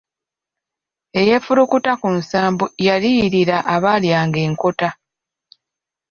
[1.19, 4.89] Eyeefulukuta mu nsambu yaliyirira abaalyanga enkota.